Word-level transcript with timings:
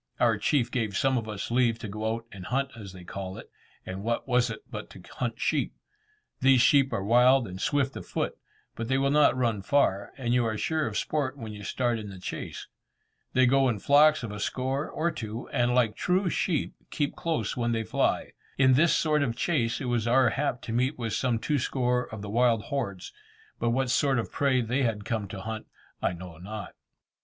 Our 0.19 0.39
chief 0.39 0.71
gave 0.71 0.97
some 0.97 1.15
of 1.15 1.29
us 1.29 1.51
leave 1.51 1.77
to 1.77 1.87
go 1.87 2.15
out 2.15 2.25
and 2.31 2.47
hunt 2.47 2.71
as 2.75 2.91
they 2.91 3.03
call 3.03 3.37
it, 3.37 3.51
and 3.85 4.01
what 4.01 4.27
was 4.27 4.49
it 4.49 4.63
but 4.67 4.89
to 4.89 5.03
hunt 5.17 5.39
sheep! 5.39 5.75
These 6.39 6.59
sheep 6.61 6.91
are 6.91 7.03
wild 7.03 7.47
and 7.47 7.61
swift 7.61 7.95
of 7.95 8.07
foot, 8.07 8.35
but 8.73 8.87
they 8.87 8.97
will 8.97 9.11
not 9.11 9.37
run 9.37 9.61
far, 9.61 10.11
and 10.17 10.33
you 10.33 10.43
are 10.43 10.57
sure 10.57 10.87
of 10.87 10.97
sport 10.97 11.37
when 11.37 11.53
you 11.53 11.63
start 11.63 11.99
in 11.99 12.09
the 12.09 12.17
chase. 12.17 12.65
They 13.33 13.45
go 13.45 13.69
in 13.69 13.77
flocks 13.77 14.23
of 14.23 14.31
a 14.31 14.39
score, 14.39 14.89
or 14.89 15.11
two, 15.11 15.47
and 15.49 15.75
like 15.75 15.95
true 15.95 16.31
sheep, 16.31 16.73
keep 16.89 17.15
close 17.15 17.55
when 17.55 17.71
they 17.71 17.83
fly. 17.83 18.31
In 18.57 18.73
this 18.73 18.95
sort 18.95 19.21
of 19.21 19.35
chase 19.37 19.79
it 19.79 19.85
was 19.85 20.07
our 20.07 20.31
hap 20.31 20.63
to 20.63 20.73
meet 20.73 20.97
with 20.97 21.13
some 21.13 21.37
two 21.37 21.59
score 21.59 22.05
of 22.11 22.23
the 22.23 22.27
wild 22.31 22.63
hordes, 22.63 23.13
but 23.59 23.69
what 23.69 23.91
sort 23.91 24.17
of 24.17 24.31
prey 24.31 24.61
they 24.61 24.81
had 24.81 25.05
come 25.05 25.27
to 25.27 25.41
hunt 25.41 25.67
I 26.01 26.13
know 26.13 26.39
not. 26.39 26.73